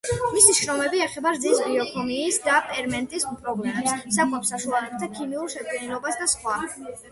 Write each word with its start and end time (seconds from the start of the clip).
მისი 0.35 0.53
შრომები 0.59 1.01
ეხება 1.05 1.33
რძის 1.35 1.61
ბიოქიმიის 1.65 2.39
და 2.47 2.55
ფერმენტების 2.71 3.29
პრობლემებს, 3.45 4.09
საკვებ 4.17 4.49
საშუალებათა 4.55 5.13
ქიმიურ 5.21 5.55
შედგენილობას 5.59 6.21
და 6.25 6.33
სხვა. 6.37 6.61